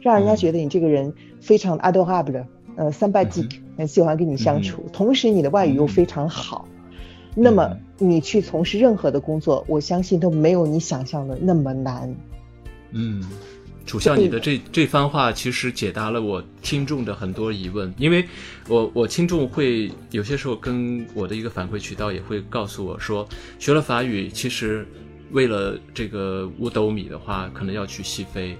[0.00, 2.44] 让人家觉得你这个人非常 adorable。
[2.76, 3.48] 呃，三拜几
[3.78, 6.68] 很喜欢跟你相处，同时你的外语又非常好，
[7.34, 12.14] 那么你去从事任何的工作，我相信都没有你想象的那么难。
[12.90, 13.24] 嗯，
[13.86, 18.26] 楚笑，你的这这番话其实解答了我听众的很多疑问，因为
[18.68, 23.26] 我我听众会有些时候跟我的一个反馈渠道也会告诉我说，
[23.60, 24.86] 学了法语，其实
[25.30, 28.58] 为了这个五斗米的话，可能要去西非。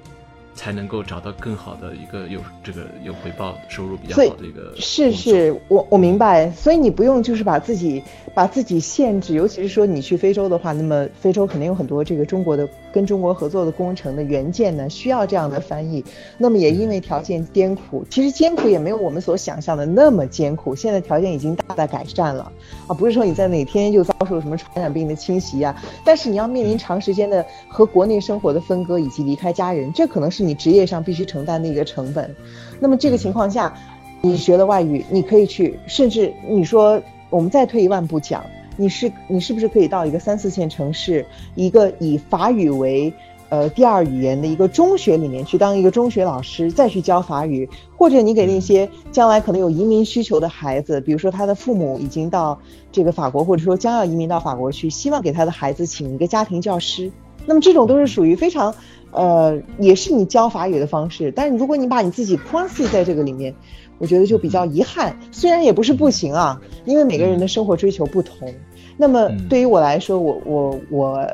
[0.56, 4.72] 才能够找到更好的一个有这个有回报、收入比较好的一个。
[4.76, 8.02] 是是，我我明白，所以你不用就是把自己
[8.34, 16.02] 把自己限制，尤其是说你去非洲的话，那么非洲肯定有很多这个中国的跟中国合作的工程的原件呢，需要这样的翻译。
[16.38, 20.74] 那么也因为条件艰苦，其实艰苦也没有我们所想象的那么艰苦。
[20.74, 22.50] 现在条件已经大大改善了
[22.86, 30.45] 啊，不是说你在哪天就遭受什么传染病的侵袭呀，但是你要面临长时间的和国内生活的分割以及离开家人，这可能是。
[30.46, 32.34] 你职业上必须承担的一个成本，
[32.78, 33.74] 那么这个情况下，
[34.20, 38.44] 你学了外语，你可以去，甚至你说我们再退一万步讲，
[38.76, 43.12] 你是你是不是可以到一个三四线城市，一个以法语为
[43.48, 52.58] 呃第二语言的一个中学里面去当一个中学老师，再去教法语，或者你给那些将来可能有移民需求的孩子，比如说他的父母已经到
[52.90, 57.10] 这个法国，或者说将要移民到法国去，希望给他的孩子请一个家庭教师，
[57.46, 58.74] 那么这种都是属于非常。
[59.16, 63.54] 呃，也是你教法语的方式，但是如果你把你自己框死在这个里面，
[63.98, 65.18] 我觉得就比较遗憾。
[65.32, 68.52] 虽然也不是不行啊，因为每个人的生活追求不同。
[68.98, 71.28] 那么对于我来说，我我我，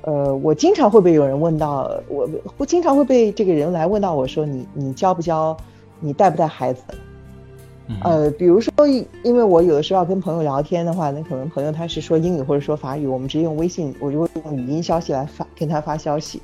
[0.00, 5.56] 呃，我经常会被有人问到，我我经常会被这个人来问到我说，你你教不教，
[6.00, 6.82] 你带不带孩子？
[8.02, 8.72] 呃，比如说，
[9.22, 16.42] 因为我有的时候要跟朋友聊天的话，那可能朋友他是说英语或者说法语，我们直接用微信，我就会用语音消息来发跟他发消息。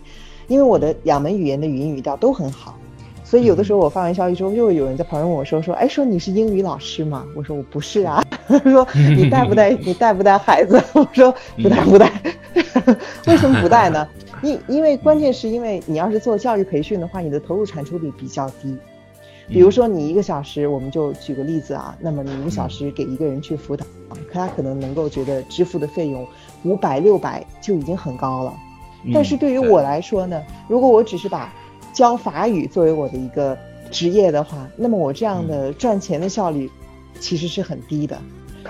[0.52, 2.78] 因为我的两门语言的语音语调都很好，
[3.24, 8.22] 所以有的时候我发完消息之后，就会有人在旁边问我说：“说，哎，说你是英语老师吗？”我说：“我不是啊。
[8.46, 8.86] ”他说
[9.16, 9.70] ：“你带不带？
[9.82, 12.12] 你带不带孩子？”我说：“不带，不带。
[13.26, 14.06] ”为什么不带呢？
[14.42, 18.77] 因因为关键是因为你要是做教育培训的话，你的投入产出比比较低。
[19.48, 23.85] 比如说你一个小时，我们就举个例子啊，那么你一个小时给一个人去辅导，
[24.31, 26.27] 可他可能能够觉得支付的费用
[26.64, 28.54] 五百六百就已经很高了。
[29.13, 31.53] 但是对于我来说呢，如果我只是把
[31.92, 33.57] 教法语作为我的一个
[33.90, 36.71] 职业的话，那么我这样的赚钱的效率
[37.21, 38.19] 其实是很低的。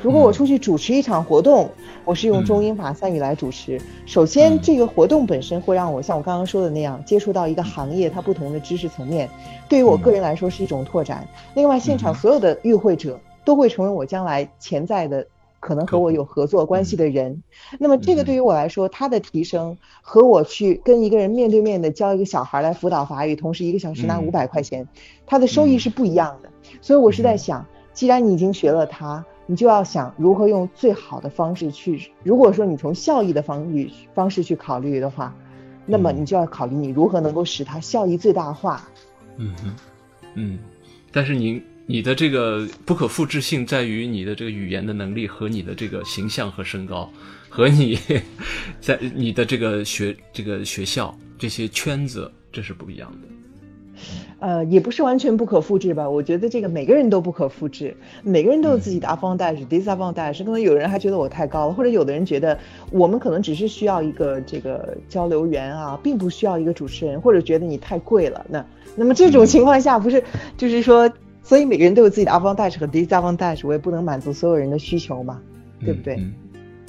[0.03, 1.71] 如果我出去主持一场活动，
[2.05, 9.29] 我是用中英法三语来主持，首先这个活动本身会让我像我刚刚说的那样接触到一个行业它不同的知识层面，
[9.69, 11.29] 对于我个人来说是一种拓展。
[11.55, 15.25] 另外，现场所有的与会者都会成为我将来潜在的。
[15.63, 17.41] 可能和我有合作关系的人，
[17.79, 24.89] 那么这个对于我来说，他的提升和我去跟一个人面对面的教一个小孩来辅导法语，同时一个小时拿五百块钱，
[25.25, 26.51] 他的收益是不一样的。
[26.81, 32.11] 所以我是在想，既然你已经学了它，你就要想如何用最好的方式去。
[32.25, 35.33] 如果说你从效益的方与方式去考虑的话，
[35.87, 38.83] 那么你就要考虑你如何能够使它效益最大化。
[39.37, 39.77] 嗯哼，
[40.35, 40.59] 嗯。
[41.13, 41.63] 但是您
[41.93, 47.07] 你的这个不可复制性在于你的这个语言的能力和你的这个形象和身高，
[47.51, 47.99] 和你
[48.81, 53.29] 在你的这个学这个学校这些圈子，这是不一样的。
[54.39, 56.09] 呃，也不是完全不可复制吧。
[56.09, 60.39] 我觉得这个每个人都不可复制，每个人都有自己的 avantage、disadvantage。
[60.39, 62.59] 可能有人还觉得我太高了，或者有的人觉得
[62.91, 68.47] 我们可能只是需要一个这个交流员啊，并不需要一个主持人，或者觉得你太贵了。
[68.49, 68.65] 那
[68.97, 70.25] 那么这种情况下，不是
[70.57, 71.13] 就是说，
[71.43, 75.41] 所以每个人都有自己的 advantage 和 disadvantage，我也不能满足所有人的需求嘛，
[75.81, 76.15] 对不对？
[76.17, 76.33] 嗯，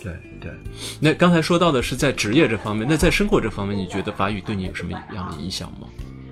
[0.02, 0.52] 对对。
[1.00, 5.88] 那刚才说到的是在职业这方面，那在生活这方面，你觉得法语对你有什么样的影响吗？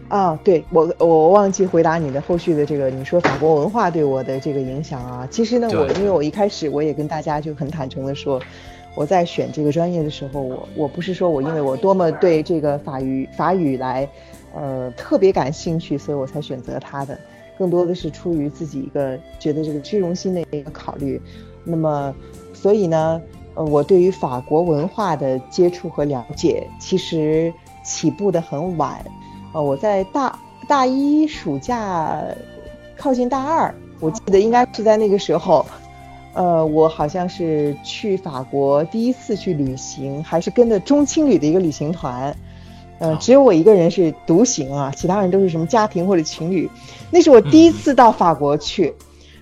[0.09, 8.41] 啊，对我我忘记回答你的后续的这个，你说法国文化对我的这个影响啊，其实呢，我因为我一开始我也跟大家就很坦诚的说，
[8.93, 14.05] 我在选这个专业的时候，我我不是说我因为我多么对这个法语法语来，
[14.53, 17.17] 呃特别感兴趣，所以我才选择它的，
[17.61, 21.21] 更多的是出于自己一个觉得这个虚荣心的一个考虑，
[21.63, 22.11] 那么
[22.55, 23.21] 所以呢，
[23.53, 27.53] 呃我对于法国文化的接触和了解，其实
[27.83, 28.99] 起步的很晚。
[29.53, 32.19] 呃，我在大大一暑假
[32.97, 35.63] 靠近大二，我记得应该是在那个时候，
[36.33, 42.35] 呃，我好像是去法国第一次去旅行，还是跟着中青旅的一个旅行团，
[43.01, 46.69] 呃，只有我一个人是独行啊，其他人都是什么家庭或者情侣。
[47.09, 48.93] 那是我第一次到法国去，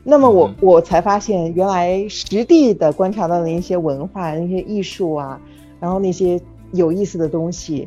[0.01, 5.37] 那么我我才发现，原来实地的观察到的一些文化、那些艺术啊，
[5.77, 6.39] 然后那些
[6.71, 7.85] 有意思的东西。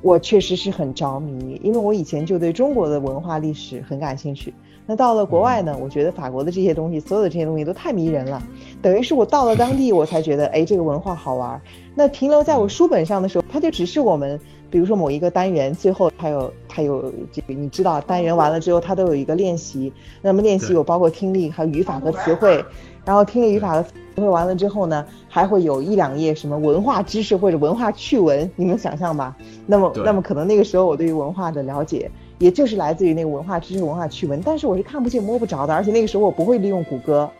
[0.00, 4.54] 我确实是很着迷，因为我以前就对中国的文化历史很感兴趣。
[4.86, 8.40] 那到了国外呢，我觉得法国的这些东西，所有的这些东西都太迷人了。
[8.80, 11.60] 等于是我到了当地，我才觉得，哎，这个文化好玩。
[11.96, 14.38] 那停留在我书本上的时候，它就只是我们，
[14.70, 19.92] 比如说某一个单元，最后它有它有这个，你知道，单元完了之后，它都有一个练习。
[20.20, 22.64] 那么练习有包括听力和语法和词汇，
[23.04, 29.34] 然后听力语法和词汇完了之后呢，还会有一两页什么文化知识或者文化趣闻，你能想象吧？
[29.66, 37.30] 那么，那么可能那个时候我对于文化的了解，也就是来自于那个文化知识、文化趣闻，但是我是看不见摸不着的，而且那个时候我不会利用谷歌，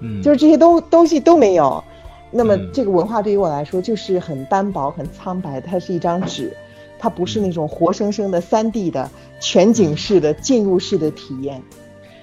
[0.00, 1.82] 嗯，就是这些都东西都没有。
[2.30, 6.54] 那么这个文化对于我来说就是很单薄、很苍白，它是一张纸，
[6.98, 9.08] 它不是那种活生生的三 D 的
[9.40, 11.62] 全景式的进入式的体验。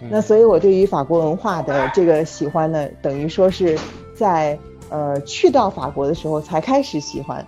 [0.09, 3.79] 那所以我对于法国文化的这个喜欢呢，等于说是
[4.13, 7.45] 在呃去到法国的时候才开始喜欢。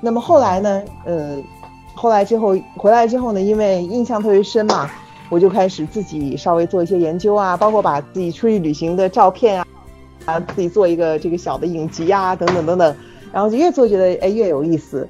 [0.00, 0.82] 那么后来呢？
[1.04, 1.36] 呃，
[1.94, 4.90] 后来之后回来之后呢，因为印象特别深嘛，
[5.28, 9.66] 我就开始自己稍微做一些研究啊，包括把自己出去旅行的照片啊，
[10.28, 12.94] 啊，自己做一个这个小的影集啊，等等等等，
[13.32, 15.08] 然后就越做觉得哎越有意思，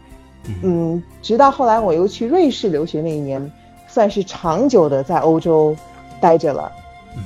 [0.63, 3.51] 嗯，直到后来我又去瑞士留学那一年，
[3.89, 5.75] 算是长久的在欧洲
[6.21, 6.71] 待着了。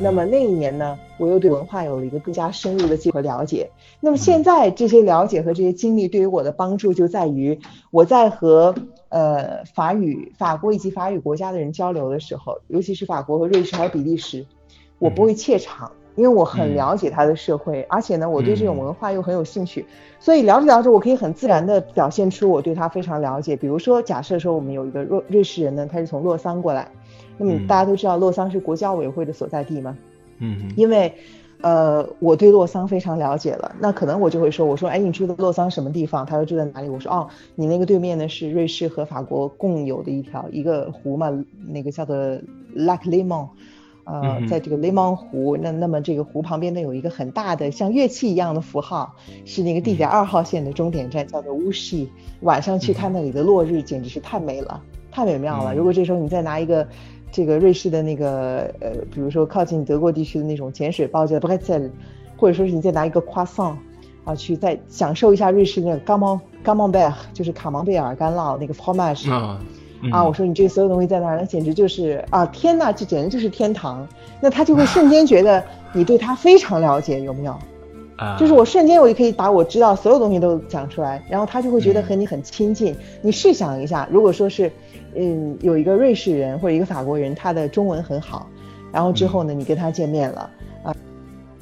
[0.01, 3.71] 那么那一年呢，我又对文化有了一个更加深入的机会了解。
[4.01, 8.75] 那么现在这些了解和这些经历对于我的帮助就在于，我在和
[9.11, 14.47] 呃法语、法国以及法语国家的人交流的时候，尤其是法国和瑞士还有比利时，
[14.99, 19.85] 我不会怯场，因为我很了解他的社会，而且呢，我对这种文化又很有兴趣，
[20.21, 23.57] 所以聊着聊着，我可以很自然的表现出我对他非常了解。
[23.57, 26.89] 比如说，假设说我们有一个瑞瑞士人呢，他是从洛桑过来。
[27.39, 29.97] 那么大家都知道洛桑是国教委会的所在地吗？
[30.39, 31.13] 嗯，因为，
[31.63, 36.27] 呃，我对洛桑非常了解了，那可能我就会说，我说，哎，你住的洛桑什么地方？
[36.27, 36.89] 他说住在哪里？
[36.89, 41.33] 我说，哦，你那个对面呢是瑞士和法国共有的一条一个湖嘛，
[41.67, 42.15] 那个叫做
[42.77, 43.49] Lac Léman，
[44.05, 52.11] 呃，在这个雷芒湖，那那么这个湖旁边呢有一个很大的像乐器一样的符号，是那个地铁二号线的终点站，叫做乌西。
[52.41, 55.75] 晚上去看那里的落日，简直是太美了，太美妙了。
[55.75, 56.87] 如果这时候你再拿一个。
[57.35, 61.91] 这个瑞士的那个呃，比如说靠近德国地区的那种碱水包叫 Brezel，
[62.37, 63.75] 或者说是你再拿一个 croissant
[64.25, 68.75] 啊，去再享受一下瑞士那个 g a m o n g a m o n b e r 就是卡芒贝尔干酪那个
[68.75, 69.31] fromage
[70.11, 74.07] 啊，啊，我说你这所有东西在那儿，那简直就是啊，天呐，这简直就是天堂。
[74.41, 77.57] 那他就会瞬间觉得你对他非常了解，有没有？
[78.17, 82.97] 啊，就是我瞬间我就可以把我知道所有东西都讲出来，然后他就会觉得和你很亲近。
[83.21, 84.71] 你试想一下，如果说是。
[85.15, 88.49] 嗯，有一个瑞士人或者一个法国人，他的中文很好，
[88.91, 90.51] 然后之后呢，你跟他见面了，啊，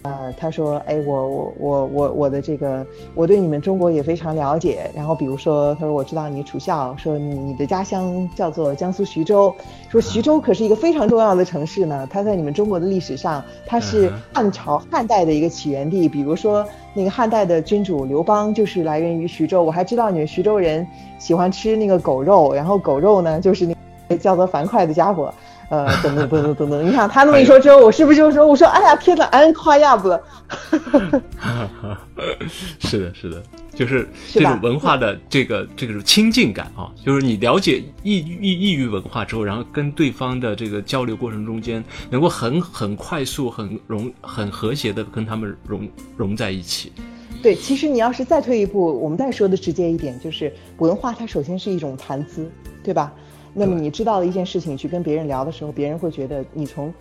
[0.03, 4.91] 呃，他说，哎，我我我我我的这个，我对你们中国也非常了解。
[4.95, 9.55] 然后比如说，他说我知道你楚校，说你的家乡叫做江苏徐州，
[9.91, 12.09] 说徐州可是一个非常重要的城市呢。
[12.11, 16.09] 它在你们中国的历史上，它是汉朝汉代的一个起源地。
[16.09, 19.63] 比如说那个汉代的君主刘邦就是来源于徐州。
[19.63, 20.87] 我还知道你们徐州人。
[21.19, 23.69] 喜欢吃那个狗肉，然后狗肉呢，就是
[24.09, 25.33] 那叫做樊哙的家伙，
[25.71, 26.87] 呃，等等等等等等。
[26.87, 30.21] 你看他那么一说之后，我是不是就说，我说，哎呀，天哪，安夸亚不了。
[32.81, 33.41] 是的，是的，
[33.73, 46.93] 就是这种文化的这个这个亲近感啊，就是你了解异异异域文化之后，然后跟对方的这个交流过程中间，能够很很快速、很融、很和谐的跟他们融融在一起。
[47.41, 52.51] 对，其实你要是再退一步，我们再说的直接一点，就是文化它首先是一种谈资，
[52.83, 53.13] 对吧？
[53.53, 56.93] 那么你知道的一件事情，去跟别人聊的时候，别人会觉得你从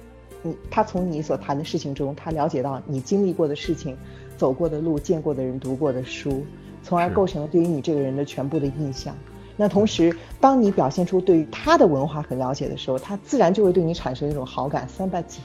[0.41, 3.97] 你他从你所谈的事情中，他了解到你经历过的事情。
[4.37, 6.45] 走过的路、见过的人、读过的书，
[6.81, 9.13] 从而构成了对于你这个人的全部的印象。
[9.57, 14.87] 那同时，当你表现出对于他的文化很了解的时候，他自然就会对你产生一种好感。
[14.87, 15.41] 三八几，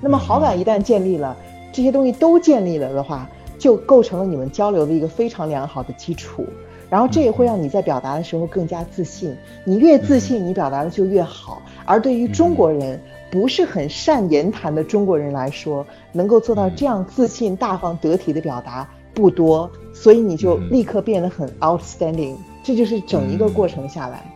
[0.00, 1.36] 那么好感一旦建立了，
[1.72, 3.28] 这些东西都建立了的话，
[3.58, 6.46] 就构成了你们交流的一个非常良好的基础。
[6.92, 9.34] 然后这也会让你在表达的时候更加自信。
[9.64, 11.62] 你越自信，你表达的就越好。
[11.86, 22.36] 而对于中国人，不是很善言谈的中国人来说，能够做到这样自信、大方、得体的表达不多，所以你就立刻变得很 outstanding。
[22.62, 24.30] 这就是整一个过程下来，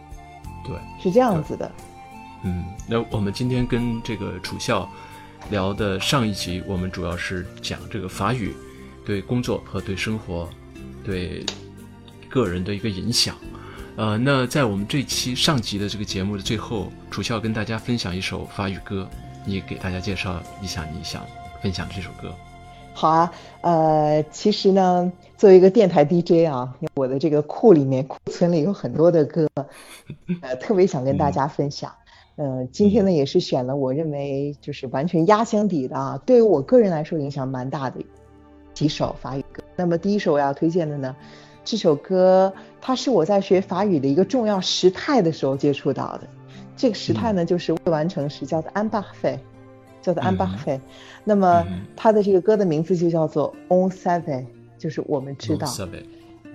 [0.65, 1.71] 对，是这样子的。
[2.43, 4.89] 嗯，那我们今天跟这个楚笑
[5.51, 8.55] 聊的上一集，我们主要是讲这个法语
[9.05, 10.49] 对工作和对生活、
[11.05, 11.45] 对
[12.37, 13.34] 个人的一个影响。
[13.97, 19.09] 呃，那在我们这期上集的这个节目的最后，楚笑跟大家分享一首法语歌，
[19.47, 21.22] 你给大家介绍一下你想
[21.62, 22.30] 分享的这首歌。
[22.93, 23.32] 好啊，
[23.62, 29.49] 呃，其实呢，作为一个电台 DJ 啊，我的这个库里面库存里有很多的歌，
[30.43, 31.91] 呃，特别想跟大家分享。
[32.37, 37.99] 嗯，今天呢也是选了我认为就是完全压箱底的啊，对于我个人来说影响蛮大的
[38.74, 39.62] 几首法语歌。
[39.74, 41.16] 那么第一首我要推荐的呢。
[41.67, 46.21] 这首歌，它是我在学法语的一个重要时态的时候接触到的。
[46.77, 49.39] 这个时态呢，就是未完成时，叫做 r f e
[50.01, 50.81] 叫做 r f e
[51.25, 54.47] 那么它的这个歌的名字就叫做 On Seven，
[54.79, 55.67] 就是我们知道，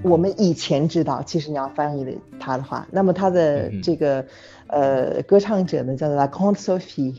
[0.02, 1.22] 我们以前知道。
[1.24, 4.26] 其实你要翻译的它的话，那么它的这个
[4.68, 7.16] 呃歌唱者呢，叫做 Laconte Sophie。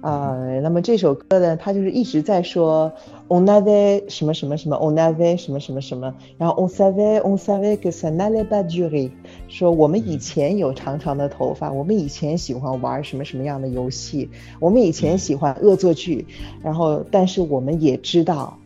[0.00, 2.92] 呃，那么这首歌呢，它就是一直在说
[3.28, 9.10] on avait 什么什么什么 on avait 什么什么什么，然后 on savait on savait que ça n'allait pas durer，
[9.48, 16.26] 说我们以前有长长的头发，我们以前喜欢玩什么什么样的游戏，我们以前喜欢恶作剧，
[16.62, 18.58] 然后但是我们也知道，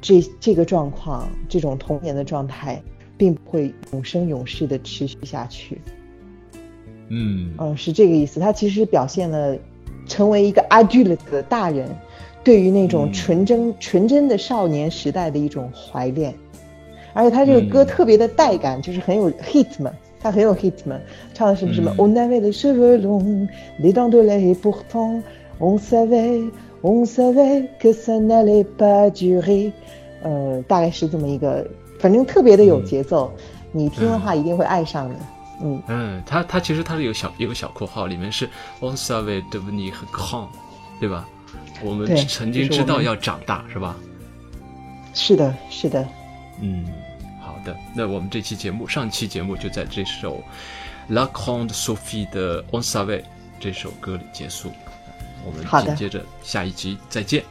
[0.00, 2.82] 这这个状况，这种童年的状态，
[3.16, 5.80] 并不会永生永世的持续下去。
[7.08, 9.56] 嗯，嗯，是这个意思，它其实表现了。
[10.04, 11.88] 成为一个 adult 的大人，
[12.44, 16.34] 对于那种纯真纯真的少年时代的一种怀恋，
[17.12, 20.98] 而且他这个歌特别的带感，就是很有 hit 嘛，他很有 hit 嘛，
[21.34, 25.22] 唱的什么什么 On avait les cheveux longs, les dents de lait, pourtant
[25.60, 26.50] on savait,
[26.82, 29.70] on savait que ça n'allait pas durer，
[30.22, 31.64] 呃，大概是这么一个，
[32.00, 33.30] 反正特别的有节奏，
[33.70, 35.14] 你听的话一定会爱上的。
[35.62, 38.46] 嗯嗯，他他其实他是有小有个小括号，里面是
[38.80, 40.48] on savait devenir grand，
[40.98, 41.28] 对吧？
[41.82, 43.96] 我们曾经知道要长大，是吧？
[45.14, 46.06] 是的，是的。
[46.60, 46.86] 嗯，
[47.40, 47.76] 好的。
[47.94, 50.42] 那我们这期节目，上期节目就在这首
[51.08, 53.24] La Grande Sophie 的 on savait
[53.58, 54.72] 这首歌里结束。
[55.44, 57.44] 我们紧接着下一集再见。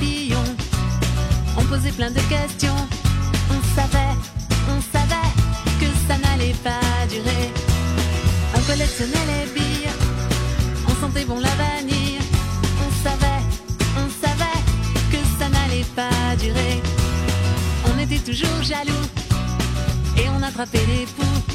[0.00, 0.25] les.
[1.68, 2.76] Posait plein de questions.
[3.50, 4.14] On savait,
[4.70, 5.30] on savait
[5.80, 7.50] que ça n'allait pas durer.
[8.54, 9.90] On collectionnait les billes.
[10.88, 12.18] On sentait bon la vanille.
[12.84, 13.42] On savait,
[13.96, 14.60] on savait
[15.10, 16.80] que ça n'allait pas durer.
[17.92, 19.06] On était toujours jaloux.
[20.16, 21.45] Et on attrapait les poux.